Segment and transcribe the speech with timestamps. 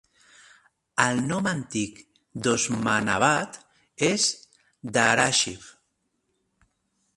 [1.03, 1.99] El nom antic
[2.47, 3.61] d"Osmanabad
[4.09, 4.27] és
[4.99, 5.71] Dharashiv.